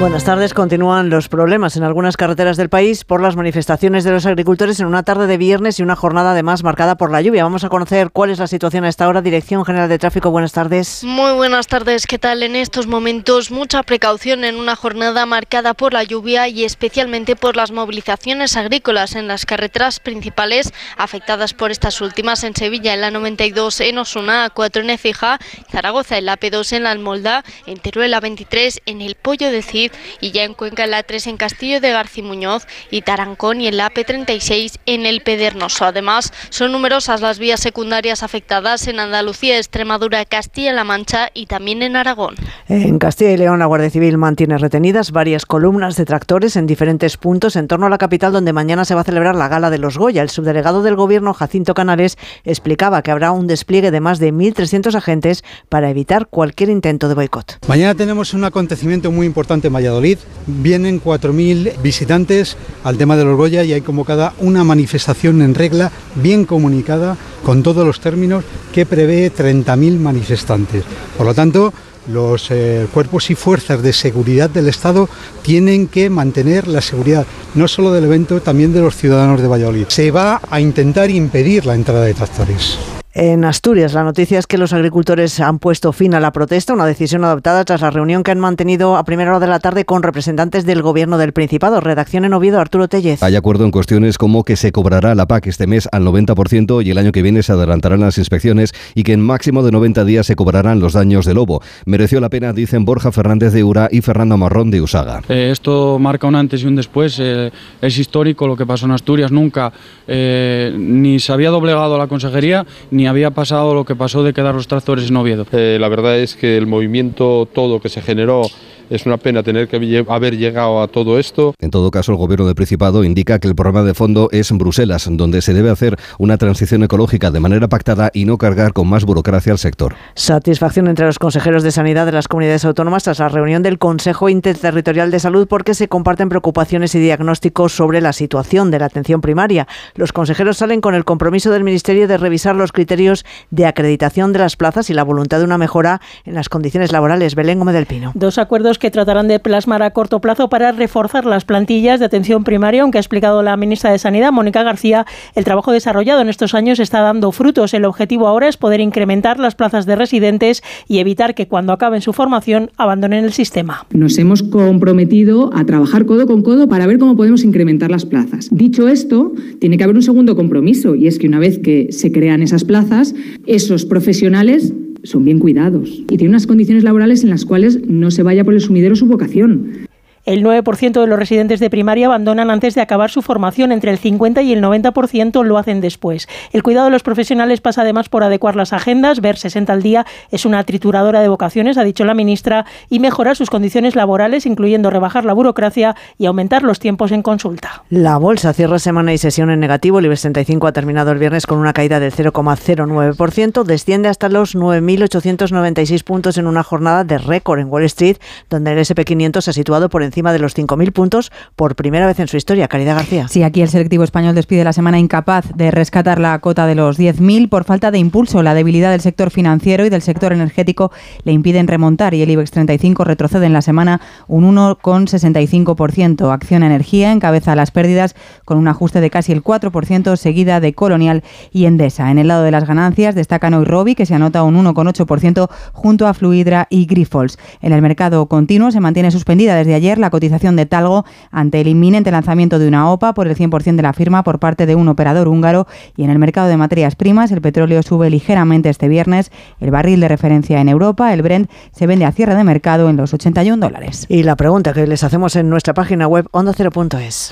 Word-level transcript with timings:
Buenas 0.00 0.24
tardes. 0.24 0.54
Continúan 0.54 1.08
los 1.08 1.28
problemas 1.28 1.76
en 1.76 1.84
algunas 1.84 2.16
carreteras 2.16 2.56
del 2.56 2.68
país 2.68 3.04
por 3.04 3.22
las 3.22 3.36
manifestaciones 3.36 4.02
de 4.02 4.10
los 4.10 4.26
agricultores 4.26 4.80
en 4.80 4.86
una 4.86 5.04
tarde 5.04 5.28
de 5.28 5.38
viernes 5.38 5.78
y 5.78 5.84
una 5.84 5.94
jornada 5.94 6.32
además 6.32 6.64
marcada 6.64 6.96
por 6.96 7.12
la 7.12 7.22
lluvia. 7.22 7.44
Vamos 7.44 7.62
a 7.62 7.68
conocer 7.68 8.10
cuál 8.10 8.30
es 8.30 8.40
la 8.40 8.48
situación 8.48 8.84
a 8.84 8.88
esta 8.88 9.06
hora. 9.06 9.22
Dirección 9.22 9.64
General 9.64 9.88
de 9.88 10.00
Tráfico, 10.00 10.32
buenas 10.32 10.52
tardes. 10.52 11.04
Muy 11.04 11.32
buenas 11.34 11.68
tardes. 11.68 12.08
¿Qué 12.08 12.18
tal? 12.18 12.42
En 12.42 12.56
estos 12.56 12.88
momentos 12.88 13.52
mucha 13.52 13.84
precaución 13.84 14.42
en 14.42 14.56
una 14.56 14.74
jornada 14.74 15.26
marcada 15.26 15.74
por 15.74 15.92
la 15.92 16.02
lluvia 16.02 16.48
y 16.48 16.64
especialmente 16.64 17.36
por 17.36 17.56
las 17.56 17.70
movilizaciones 17.70 18.56
agrícolas 18.56 19.14
en 19.14 19.28
las 19.28 19.46
carreteras 19.46 20.00
principales 20.00 20.74
afectadas 20.96 21.54
por 21.54 21.70
estas 21.70 22.00
últimas 22.00 22.42
en 22.42 22.56
Sevilla 22.56 22.94
en 22.94 23.00
la 23.00 23.12
92, 23.12 23.80
en 23.80 23.98
Osuna, 23.98 24.52
A4 24.52 24.80
en 24.80 24.90
Ecija, 24.90 25.38
Zaragoza 25.70 26.18
en 26.18 26.26
la 26.26 26.36
P2 26.36 26.72
en 26.72 26.82
la 26.82 26.90
Almolda, 26.90 27.44
en 27.66 27.78
Teruel 27.78 28.10
la 28.10 28.18
23 28.18 28.82
en 28.86 29.00
el 29.00 29.14
Pollo 29.14 29.52
de 29.52 29.62
Cid 29.62 29.83
y 30.20 30.30
ya 30.30 30.44
en 30.44 30.54
Cuenca 30.54 30.84
en 30.84 30.90
la 30.90 31.02
3 31.02 31.26
en 31.28 31.36
Castillo 31.36 31.80
de 31.80 31.90
Garcimuñoz 31.90 32.66
y 32.90 33.02
Tarancón 33.02 33.60
y 33.60 33.68
en 33.68 33.76
la 33.76 33.90
AP36 33.90 34.78
en 34.86 35.06
el 35.06 35.22
Pedernoso. 35.22 35.84
Además, 35.84 36.32
son 36.50 36.72
numerosas 36.72 37.20
las 37.20 37.38
vías 37.38 37.60
secundarias 37.60 38.22
afectadas 38.22 38.86
en 38.88 39.00
Andalucía, 39.00 39.56
Extremadura, 39.56 40.24
Castilla-La 40.24 40.84
Mancha 40.84 41.30
y 41.34 41.46
también 41.46 41.82
en 41.82 41.96
Aragón. 41.96 42.34
En 42.68 42.98
Castilla 42.98 43.32
y 43.32 43.36
León, 43.36 43.58
la 43.58 43.66
Guardia 43.66 43.90
Civil 43.90 44.18
mantiene 44.18 44.58
retenidas 44.58 45.12
varias 45.12 45.46
columnas 45.46 45.96
de 45.96 46.04
tractores 46.04 46.56
en 46.56 46.66
diferentes 46.66 47.16
puntos 47.16 47.56
en 47.56 47.68
torno 47.68 47.86
a 47.86 47.90
la 47.90 47.98
capital 47.98 48.32
donde 48.32 48.52
mañana 48.52 48.84
se 48.84 48.94
va 48.94 49.02
a 49.02 49.04
celebrar 49.04 49.34
la 49.34 49.48
Gala 49.48 49.70
de 49.70 49.78
los 49.78 49.98
Goya. 49.98 50.22
El 50.22 50.30
subdelegado 50.30 50.82
del 50.82 50.96
Gobierno, 50.96 51.34
Jacinto 51.34 51.74
Canales, 51.74 52.18
explicaba 52.44 53.02
que 53.02 53.10
habrá 53.10 53.32
un 53.32 53.46
despliegue 53.46 53.90
de 53.90 54.00
más 54.00 54.18
de 54.18 54.32
1.300 54.32 54.94
agentes 54.94 55.44
para 55.68 55.90
evitar 55.90 56.26
cualquier 56.26 56.70
intento 56.70 57.08
de 57.08 57.14
boicot. 57.14 57.58
Mañana 57.68 57.94
tenemos 57.94 58.34
un 58.34 58.44
acontecimiento 58.44 59.10
muy 59.10 59.26
importante 59.26 59.70
Valladolid. 59.74 60.18
Vienen 60.46 61.02
4.000 61.02 61.80
visitantes 61.82 62.56
al 62.84 62.98
tema 62.98 63.16
de 63.16 63.24
los 63.24 63.36
Goya 63.36 63.64
y 63.64 63.72
hay 63.72 63.80
convocada 63.80 64.34
una 64.38 64.62
manifestación 64.64 65.42
en 65.42 65.54
regla, 65.54 65.90
bien 66.14 66.44
comunicada, 66.44 67.16
con 67.44 67.62
todos 67.62 67.86
los 67.86 68.00
términos, 68.00 68.44
que 68.72 68.86
prevé 68.86 69.32
30.000 69.32 69.98
manifestantes. 69.98 70.84
Por 71.16 71.26
lo 71.26 71.34
tanto, 71.34 71.72
los 72.08 72.50
eh, 72.50 72.86
cuerpos 72.92 73.30
y 73.30 73.34
fuerzas 73.34 73.82
de 73.82 73.92
seguridad 73.92 74.50
del 74.50 74.68
Estado 74.68 75.08
tienen 75.42 75.88
que 75.88 76.10
mantener 76.10 76.68
la 76.68 76.80
seguridad 76.80 77.26
no 77.54 77.68
solo 77.68 77.92
del 77.92 78.04
evento, 78.04 78.40
también 78.40 78.72
de 78.72 78.80
los 78.80 78.96
ciudadanos 78.96 79.40
de 79.40 79.48
Valladolid. 79.48 79.86
Se 79.88 80.10
va 80.10 80.40
a 80.50 80.60
intentar 80.60 81.10
impedir 81.10 81.66
la 81.66 81.74
entrada 81.74 82.04
de 82.04 82.14
tractores. 82.14 82.78
En 83.16 83.44
Asturias, 83.44 83.94
la 83.94 84.02
noticia 84.02 84.40
es 84.40 84.48
que 84.48 84.58
los 84.58 84.72
agricultores 84.72 85.38
han 85.38 85.60
puesto 85.60 85.92
fin 85.92 86.14
a 86.14 86.20
la 86.20 86.32
protesta, 86.32 86.74
una 86.74 86.84
decisión 86.84 87.24
adoptada 87.24 87.64
tras 87.64 87.80
la 87.80 87.90
reunión 87.90 88.24
que 88.24 88.32
han 88.32 88.40
mantenido 88.40 88.96
a 88.96 89.04
primera 89.04 89.30
hora 89.30 89.38
de 89.38 89.46
la 89.46 89.60
tarde 89.60 89.84
con 89.84 90.02
representantes 90.02 90.66
del 90.66 90.82
Gobierno 90.82 91.16
del 91.16 91.32
Principado. 91.32 91.78
Redacción 91.78 92.24
en 92.24 92.32
Oviedo, 92.32 92.58
Arturo 92.58 92.88
Tellez. 92.88 93.22
Hay 93.22 93.36
acuerdo 93.36 93.66
en 93.66 93.70
cuestiones 93.70 94.18
como 94.18 94.42
que 94.42 94.56
se 94.56 94.72
cobrará 94.72 95.14
la 95.14 95.26
PAC 95.26 95.46
este 95.46 95.68
mes 95.68 95.88
al 95.92 96.02
90% 96.02 96.84
y 96.84 96.90
el 96.90 96.98
año 96.98 97.12
que 97.12 97.22
viene 97.22 97.44
se 97.44 97.52
adelantarán 97.52 98.00
las 98.00 98.18
inspecciones 98.18 98.72
y 98.96 99.04
que 99.04 99.12
en 99.12 99.20
máximo 99.20 99.62
de 99.62 99.70
90 99.70 100.04
días 100.04 100.26
se 100.26 100.34
cobrarán 100.34 100.80
los 100.80 100.94
daños 100.94 101.24
de 101.24 101.34
lobo. 101.34 101.62
Mereció 101.84 102.18
la 102.18 102.30
pena, 102.30 102.52
dicen 102.52 102.84
Borja 102.84 103.12
Fernández 103.12 103.52
de 103.52 103.62
Ura 103.62 103.88
y 103.92 104.00
Fernando 104.00 104.36
Marrón 104.38 104.72
de 104.72 104.80
Usaga. 104.80 105.22
Eh, 105.28 105.50
esto 105.52 106.00
marca 106.00 106.26
un 106.26 106.34
antes 106.34 106.64
y 106.64 106.66
un 106.66 106.74
después. 106.74 107.16
Eh, 107.20 107.52
es 107.80 107.96
histórico 107.96 108.48
lo 108.48 108.56
que 108.56 108.66
pasó 108.66 108.86
en 108.86 108.90
Asturias. 108.92 109.30
Nunca 109.30 109.72
eh, 110.08 110.74
ni 110.76 111.20
se 111.20 111.32
había 111.32 111.50
doblegado 111.50 111.96
la 111.96 112.08
consejería 112.08 112.66
ni 112.90 113.03
había 113.06 113.30
pasado 113.30 113.74
lo 113.74 113.84
que 113.84 113.96
pasó 113.96 114.22
de 114.22 114.32
quedar 114.32 114.54
los 114.54 114.68
tractores 114.68 115.08
en 115.08 115.16
Oviedo. 115.16 115.46
Eh, 115.52 115.78
la 115.80 115.88
verdad 115.88 116.18
es 116.18 116.36
que 116.36 116.56
el 116.56 116.66
movimiento 116.66 117.48
todo 117.52 117.80
que 117.80 117.88
se 117.88 118.02
generó 118.02 118.42
es 118.90 119.06
una 119.06 119.16
pena 119.16 119.42
tener 119.42 119.68
que 119.68 120.04
haber 120.08 120.36
llegado 120.36 120.82
a 120.82 120.88
todo 120.88 121.18
esto. 121.18 121.54
En 121.58 121.70
todo 121.70 121.90
caso, 121.90 122.12
el 122.12 122.18
gobierno 122.18 122.46
del 122.46 122.54
Principado 122.54 123.04
indica 123.04 123.38
que 123.38 123.48
el 123.48 123.54
programa 123.54 123.82
de 123.82 123.94
fondo 123.94 124.28
es 124.32 124.50
en 124.50 124.58
Bruselas, 124.58 125.08
donde 125.10 125.42
se 125.42 125.54
debe 125.54 125.70
hacer 125.70 125.96
una 126.18 126.38
transición 126.38 126.82
ecológica 126.82 127.30
de 127.30 127.40
manera 127.40 127.68
pactada 127.68 128.10
y 128.12 128.24
no 128.24 128.38
cargar 128.38 128.72
con 128.72 128.88
más 128.88 129.04
burocracia 129.04 129.52
al 129.52 129.58
sector. 129.58 129.94
Satisfacción 130.14 130.88
entre 130.88 131.06
los 131.06 131.18
consejeros 131.18 131.62
de 131.62 131.70
sanidad 131.70 132.06
de 132.06 132.12
las 132.12 132.28
comunidades 132.28 132.64
autónomas 132.64 133.04
tras 133.04 133.18
la 133.18 133.28
reunión 133.28 133.62
del 133.62 133.78
Consejo 133.78 134.28
Interterritorial 134.28 135.10
de 135.10 135.20
Salud 135.20 135.46
porque 135.48 135.74
se 135.74 135.88
comparten 135.88 136.28
preocupaciones 136.28 136.94
y 136.94 137.00
diagnósticos 137.00 137.72
sobre 137.72 138.00
la 138.00 138.12
situación 138.12 138.70
de 138.70 138.78
la 138.78 138.86
atención 138.86 139.20
primaria. 139.20 139.66
Los 139.94 140.12
consejeros 140.12 140.58
salen 140.58 140.80
con 140.80 140.94
el 140.94 141.04
compromiso 141.04 141.50
del 141.50 141.64
Ministerio 141.64 142.08
de 142.08 142.18
revisar 142.18 142.54
los 142.56 142.72
criterios 142.72 143.24
de 143.50 143.66
acreditación 143.66 144.32
de 144.32 144.40
las 144.40 144.56
plazas 144.56 144.90
y 144.90 144.94
la 144.94 145.04
voluntad 145.04 145.38
de 145.38 145.44
una 145.44 145.58
mejora 145.58 146.00
en 146.24 146.34
las 146.34 146.48
condiciones 146.48 146.92
laborales. 146.92 147.34
Belén 147.34 147.58
Gómez 147.58 147.74
del 147.74 147.86
Pino. 147.86 148.12
Dos 148.14 148.38
acuerdos 148.38 148.73
que 148.78 148.90
tratarán 148.90 149.28
de 149.28 149.38
plasmar 149.38 149.82
a 149.82 149.90
corto 149.90 150.20
plazo 150.20 150.48
para 150.48 150.72
reforzar 150.72 151.24
las 151.24 151.44
plantillas 151.44 152.00
de 152.00 152.06
atención 152.06 152.44
primaria, 152.44 152.82
aunque 152.82 152.98
ha 152.98 153.00
explicado 153.00 153.42
la 153.42 153.56
ministra 153.56 153.90
de 153.90 153.98
Sanidad, 153.98 154.32
Mónica 154.32 154.62
García, 154.62 155.06
el 155.34 155.44
trabajo 155.44 155.72
desarrollado 155.72 156.20
en 156.20 156.28
estos 156.28 156.54
años 156.54 156.80
está 156.80 157.00
dando 157.00 157.32
frutos. 157.32 157.74
El 157.74 157.84
objetivo 157.84 158.28
ahora 158.28 158.48
es 158.48 158.56
poder 158.56 158.80
incrementar 158.80 159.38
las 159.38 159.54
plazas 159.54 159.86
de 159.86 159.96
residentes 159.96 160.62
y 160.88 160.98
evitar 160.98 161.34
que 161.34 161.48
cuando 161.48 161.72
acaben 161.72 162.00
su 162.00 162.12
formación 162.12 162.70
abandonen 162.76 163.24
el 163.24 163.32
sistema. 163.32 163.86
Nos 163.92 164.18
hemos 164.18 164.42
comprometido 164.42 165.50
a 165.54 165.64
trabajar 165.64 166.06
codo 166.06 166.26
con 166.26 166.42
codo 166.42 166.68
para 166.68 166.86
ver 166.86 166.98
cómo 166.98 167.16
podemos 167.16 167.44
incrementar 167.44 167.90
las 167.90 168.06
plazas. 168.06 168.48
Dicho 168.50 168.88
esto, 168.88 169.32
tiene 169.60 169.78
que 169.78 169.84
haber 169.84 169.96
un 169.96 170.02
segundo 170.02 170.36
compromiso 170.36 170.94
y 170.94 171.06
es 171.06 171.18
que 171.18 171.26
una 171.26 171.38
vez 171.38 171.58
que 171.58 171.88
se 171.90 172.12
crean 172.12 172.42
esas 172.42 172.64
plazas, 172.64 173.14
esos 173.46 173.84
profesionales 173.84 174.72
son 175.04 175.24
bien 175.24 175.38
cuidados 175.38 175.88
y 175.88 176.16
tienen 176.16 176.30
unas 176.30 176.46
condiciones 176.46 176.82
laborales 176.82 177.22
en 177.22 177.30
las 177.30 177.44
cuales 177.44 177.86
no 177.86 178.10
se 178.10 178.22
vaya 178.22 178.44
por 178.44 178.54
el 178.54 178.60
sumidero 178.60 178.96
su 178.96 179.06
vocación. 179.06 179.86
El 180.24 180.42
9% 180.42 181.00
de 181.02 181.06
los 181.06 181.18
residentes 181.18 181.60
de 181.60 181.68
primaria 181.68 182.06
abandonan 182.06 182.50
antes 182.50 182.74
de 182.74 182.80
acabar 182.80 183.10
su 183.10 183.20
formación, 183.20 183.72
entre 183.72 183.90
el 183.90 183.98
50 183.98 184.40
y 184.40 184.54
el 184.54 184.62
90% 184.62 185.44
lo 185.44 185.58
hacen 185.58 185.82
después. 185.82 186.28
El 186.50 186.62
cuidado 186.62 186.86
de 186.86 186.92
los 186.92 187.02
profesionales 187.02 187.60
pasa 187.60 187.82
además 187.82 188.08
por 188.08 188.24
adecuar 188.24 188.56
las 188.56 188.72
agendas, 188.72 189.20
ver 189.20 189.36
60 189.36 189.70
al 189.70 189.82
día 189.82 190.06
es 190.30 190.46
una 190.46 190.64
trituradora 190.64 191.20
de 191.20 191.28
vocaciones, 191.28 191.76
ha 191.76 191.84
dicho 191.84 192.06
la 192.06 192.14
ministra, 192.14 192.64
y 192.88 193.00
mejorar 193.00 193.36
sus 193.36 193.50
condiciones 193.50 193.96
laborales, 193.96 194.46
incluyendo 194.46 194.88
rebajar 194.88 195.26
la 195.26 195.34
burocracia 195.34 195.94
y 196.16 196.24
aumentar 196.24 196.62
los 196.62 196.78
tiempos 196.78 197.12
en 197.12 197.20
consulta. 197.20 197.84
La 197.90 198.16
bolsa 198.16 198.54
cierra 198.54 198.78
semana 198.78 199.12
y 199.12 199.18
sesión 199.18 199.50
en 199.50 199.60
negativo. 199.60 199.98
El 199.98 200.06
IBEX 200.06 200.22
35 200.22 200.66
ha 200.68 200.72
terminado 200.72 201.10
el 201.10 201.18
viernes 201.18 201.46
con 201.46 201.58
una 201.58 201.74
caída 201.74 202.00
del 202.00 202.12
0,09%, 202.12 203.62
desciende 203.64 204.08
hasta 204.08 204.30
los 204.30 204.56
9.896 204.56 206.02
puntos 206.02 206.38
en 206.38 206.46
una 206.46 206.62
jornada 206.62 207.04
de 207.04 207.18
récord 207.18 207.60
en 207.60 207.68
Wall 207.68 207.84
Street, 207.84 208.16
donde 208.48 208.72
el 208.72 208.78
SP500 208.78 209.42
se 209.42 209.50
ha 209.50 209.52
situado 209.52 209.90
por 209.90 210.02
encima 210.02 210.13
de 210.14 210.38
los 210.38 210.56
5.000 210.56 210.92
puntos 210.92 211.32
por 211.56 211.74
primera 211.76 212.06
vez 212.06 212.20
en 212.20 212.28
su 212.28 212.36
historia. 212.36 212.68
Caridad 212.68 212.96
García. 212.96 213.28
Sí, 213.28 213.42
aquí 213.42 213.62
el 213.62 213.68
selectivo 213.68 214.04
español 214.04 214.34
despide 214.34 214.64
la 214.64 214.72
semana 214.72 214.98
incapaz 214.98 215.46
de 215.54 215.70
rescatar 215.70 216.20
la 216.20 216.38
cota 216.38 216.66
de 216.66 216.74
los 216.74 216.98
10.000 216.98 217.48
por 217.48 217.64
falta 217.64 217.90
de 217.90 217.98
impulso. 217.98 218.42
La 218.42 218.54
debilidad 218.54 218.90
del 218.90 219.00
sector 219.00 219.30
financiero 219.30 219.84
y 219.84 219.90
del 219.90 220.02
sector 220.02 220.32
energético 220.32 220.92
le 221.24 221.32
impiden 221.32 221.66
remontar 221.66 222.14
y 222.14 222.22
el 222.22 222.30
IBEX 222.30 222.50
35 222.52 223.04
retrocede 223.04 223.46
en 223.46 223.52
la 223.52 223.62
semana 223.62 224.00
un 224.28 224.54
1,65%. 224.54 226.32
Acción 226.32 226.62
Energía 226.62 227.12
encabeza 227.12 227.56
las 227.56 227.70
pérdidas 227.70 228.14
con 228.44 228.58
un 228.58 228.68
ajuste 228.68 229.00
de 229.00 229.10
casi 229.10 229.32
el 229.32 229.42
4%, 229.42 230.16
seguida 230.16 230.60
de 230.60 230.74
Colonial 230.74 231.22
y 231.52 231.66
Endesa. 231.66 232.10
En 232.10 232.18
el 232.18 232.28
lado 232.28 232.44
de 232.44 232.50
las 232.50 232.66
ganancias 232.66 233.14
destacan 233.14 233.54
hoy 233.54 233.64
Robi, 233.64 233.94
que 233.94 234.06
se 234.06 234.14
anota 234.14 234.42
un 234.42 234.56
1,8% 234.56 235.48
junto 235.72 236.06
a 236.06 236.14
Fluidra 236.14 236.66
y 236.70 236.86
Grifols. 236.86 237.38
En 237.60 237.72
el 237.72 237.82
mercado 237.82 238.26
continuo 238.26 238.70
se 238.70 238.80
mantiene 238.80 239.10
suspendida 239.10 239.56
desde 239.56 239.74
ayer 239.74 239.98
la 240.04 240.10
cotización 240.10 240.54
de 240.54 240.66
Talgo 240.66 241.04
ante 241.30 241.60
el 241.60 241.68
inminente 241.68 242.10
lanzamiento 242.10 242.58
de 242.58 242.68
una 242.68 242.90
OPA 242.90 243.14
por 243.14 243.26
el 243.26 243.36
100% 243.36 243.76
de 243.76 243.82
la 243.82 243.92
firma 243.92 244.22
por 244.22 244.38
parte 244.38 244.66
de 244.66 244.74
un 244.74 244.88
operador 244.88 245.28
húngaro 245.28 245.66
y 245.96 246.04
en 246.04 246.10
el 246.10 246.18
mercado 246.18 246.48
de 246.48 246.56
materias 246.56 246.94
primas 246.94 247.32
el 247.32 247.40
petróleo 247.40 247.82
sube 247.82 248.10
ligeramente 248.10 248.68
este 248.68 248.88
viernes. 248.88 249.32
El 249.60 249.70
barril 249.70 250.00
de 250.00 250.08
referencia 250.08 250.60
en 250.60 250.68
Europa, 250.68 251.12
el 251.12 251.22
Brent, 251.22 251.50
se 251.72 251.86
vende 251.86 252.04
a 252.04 252.12
cierre 252.12 252.34
de 252.34 252.44
mercado 252.44 252.90
en 252.90 252.96
los 252.96 253.14
81 253.14 253.64
dólares. 253.64 254.06
Y 254.08 254.22
la 254.22 254.36
pregunta 254.36 254.72
que 254.72 254.86
les 254.86 255.02
hacemos 255.02 255.36
en 255.36 255.48
nuestra 255.48 255.74
página 255.74 256.06
web 256.06 256.26
ondacero.es. 256.32 257.30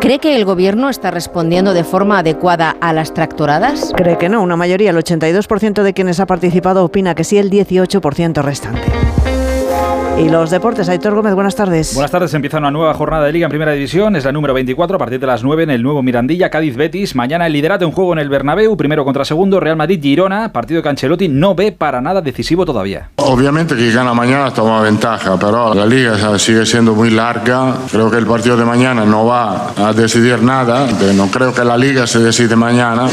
¿Cree 0.00 0.18
que 0.18 0.36
el 0.36 0.44
gobierno 0.44 0.88
está 0.88 1.10
respondiendo 1.10 1.74
de 1.74 1.82
forma 1.82 2.18
adecuada 2.18 2.76
a 2.80 2.92
las 2.92 3.14
tractoradas? 3.14 3.92
Cree 3.96 4.18
que 4.18 4.28
no. 4.28 4.42
Una 4.42 4.56
mayoría, 4.56 4.90
el 4.90 4.96
82% 4.96 5.82
de 5.82 5.94
quienes 5.94 6.20
ha 6.20 6.26
participado 6.26 6.84
opina 6.84 7.14
que 7.14 7.24
sí, 7.24 7.38
el 7.38 7.50
18% 7.50 8.42
restante. 8.42 9.05
Y 10.18 10.30
los 10.30 10.48
deportes, 10.48 10.88
Aitor 10.88 11.14
Gómez, 11.14 11.34
buenas 11.34 11.54
tardes. 11.54 11.92
Buenas 11.92 12.10
tardes, 12.10 12.32
empieza 12.32 12.56
una 12.56 12.70
nueva 12.70 12.94
jornada 12.94 13.26
de 13.26 13.32
Liga 13.32 13.44
en 13.44 13.50
Primera 13.50 13.72
División, 13.72 14.16
es 14.16 14.24
la 14.24 14.32
número 14.32 14.54
24, 14.54 14.96
a 14.96 14.98
partir 14.98 15.20
de 15.20 15.26
las 15.26 15.44
9 15.44 15.64
en 15.64 15.70
el 15.70 15.82
nuevo 15.82 16.02
Mirandilla, 16.02 16.48
Cádiz-Betis. 16.48 17.14
Mañana 17.14 17.46
el 17.46 17.52
liderato 17.52 17.84
en 17.84 17.92
juego 17.92 18.14
en 18.14 18.20
el 18.20 18.30
Bernabéu, 18.30 18.78
primero 18.78 19.04
contra 19.04 19.26
segundo, 19.26 19.60
Real 19.60 19.76
Madrid-Girona, 19.76 20.54
partido 20.54 20.82
que 20.82 20.88
Ancelotti 20.88 21.28
no 21.28 21.54
ve 21.54 21.70
para 21.70 22.00
nada 22.00 22.22
decisivo 22.22 22.64
todavía. 22.64 23.10
Obviamente 23.16 23.76
que 23.76 23.92
gana 23.92 24.14
mañana 24.14 24.50
toma 24.54 24.80
ventaja, 24.80 25.36
pero 25.38 25.74
la 25.74 25.84
Liga 25.84 26.38
sigue 26.38 26.64
siendo 26.64 26.94
muy 26.94 27.10
larga. 27.10 27.74
Creo 27.90 28.10
que 28.10 28.16
el 28.16 28.26
partido 28.26 28.56
de 28.56 28.64
mañana 28.64 29.04
no 29.04 29.26
va 29.26 29.72
a 29.76 29.92
decidir 29.92 30.42
nada. 30.42 30.86
No 31.14 31.26
creo 31.26 31.52
que 31.52 31.62
la 31.62 31.76
Liga 31.76 32.06
se 32.06 32.20
decide 32.20 32.56
mañana, 32.56 33.06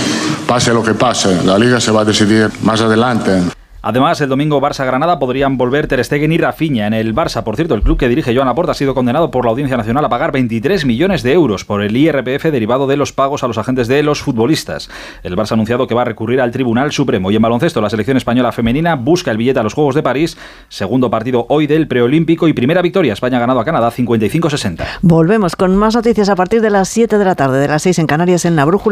pase 0.48 0.74
lo 0.74 0.82
que 0.82 0.94
pase. 0.94 1.44
La 1.44 1.60
Liga 1.60 1.82
se 1.82 1.92
va 1.92 2.02
a 2.02 2.06
decidir 2.06 2.50
más 2.62 2.80
adelante. 2.80 3.42
Además, 3.86 4.22
el 4.22 4.30
domingo 4.30 4.62
Barça-Granada 4.62 5.20
podrían 5.20 5.58
volver 5.58 5.88
Ter 5.88 6.02
Stegen 6.06 6.32
y 6.32 6.38
Rafinha. 6.38 6.88
En 6.88 6.94
el 6.94 7.14
Barça, 7.14 7.44
por 7.44 7.58
cierto, 7.58 7.76
el 7.76 7.82
club 7.82 7.98
que 7.98 8.08
dirige 8.08 8.34
Joan 8.34 8.48
Laporta 8.48 8.72
ha 8.72 8.76
sido 8.76 8.96
condenado 8.96 9.30
por 9.30 9.44
la 9.44 9.52
Audiencia 9.52 9.76
Nacional 9.76 10.06
a 10.06 10.10
pagar 10.10 10.32
23 10.32 10.86
millones 10.86 11.22
de 11.22 11.34
euros 11.34 11.66
por 11.66 11.84
el 11.84 11.98
IRPF 11.98 12.46
derivado 12.46 12.88
de 12.88 12.96
los 12.96 13.12
pagos 13.12 13.44
a 13.44 13.48
los 13.48 13.58
agentes 13.58 13.90
de 13.90 14.02
los 14.02 14.22
futbolistas. 14.22 14.90
El 15.22 15.36
Barça 15.36 15.52
ha 15.52 15.56
anunciado 15.56 15.86
que 15.86 15.96
va 15.96 16.04
a 16.04 16.06
recurrir 16.06 16.40
al 16.40 16.52
Tribunal 16.52 16.94
Supremo. 16.94 17.30
Y 17.30 17.36
en 17.36 17.42
baloncesto, 17.42 17.82
la 17.82 17.90
selección 17.90 18.16
española 18.16 18.54
femenina 18.54 18.96
busca 18.96 19.32
el 19.32 19.38
billete 19.38 19.60
a 19.60 19.64
los 19.64 19.74
Juegos 19.74 19.96
de 19.96 20.04
París. 20.04 20.38
Segundo 20.70 21.10
partido 21.10 21.46
hoy 21.50 21.68
del 21.68 21.90
preolímpico 21.90 22.48
y 22.48 22.54
primera 22.54 22.82
victoria. 22.82 23.12
España 23.12 23.36
ha 23.36 23.42
ganado 23.42 23.60
a 23.60 23.66
Canadá 23.66 23.92
55-60. 23.92 24.86
Volvemos 25.02 25.58
con 25.58 25.76
más 25.76 25.94
noticias 25.94 26.30
a 26.30 26.38
partir 26.38 26.62
de 26.62 26.70
las 26.70 26.88
7 26.88 27.18
de 27.18 27.26
la 27.26 27.36
tarde, 27.36 27.60
de 27.60 27.68
las 27.68 27.82
6 27.82 28.00
en 28.00 28.08
Canarias 28.08 28.46
en 28.46 28.56
la 28.56 28.64
Brújula. 28.64 28.84